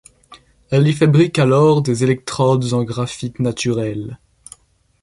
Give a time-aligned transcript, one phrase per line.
[0.71, 4.17] Elle y fabrique alors des électrodes en graphite naturel.